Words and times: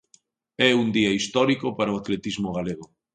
É 0.67 0.69
un 0.81 0.87
día 0.97 1.11
histórico 1.19 1.67
para 1.77 1.93
o 1.93 1.99
atletismo 2.01 2.49
galego. 2.57 2.85